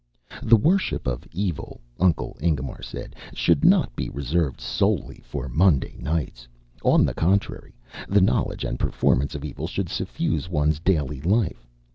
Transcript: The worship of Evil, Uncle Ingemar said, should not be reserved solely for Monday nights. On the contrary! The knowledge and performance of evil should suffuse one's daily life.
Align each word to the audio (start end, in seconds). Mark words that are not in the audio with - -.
The 0.41 0.55
worship 0.57 1.05
of 1.05 1.27
Evil, 1.31 1.79
Uncle 1.99 2.35
Ingemar 2.41 2.81
said, 2.81 3.15
should 3.35 3.63
not 3.63 3.95
be 3.95 4.09
reserved 4.09 4.59
solely 4.59 5.21
for 5.23 5.47
Monday 5.47 5.95
nights. 5.99 6.47
On 6.83 7.05
the 7.05 7.13
contrary! 7.13 7.75
The 8.09 8.19
knowledge 8.19 8.63
and 8.65 8.79
performance 8.79 9.35
of 9.35 9.45
evil 9.45 9.67
should 9.67 9.89
suffuse 9.89 10.49
one's 10.49 10.79
daily 10.79 11.21
life. 11.21 11.67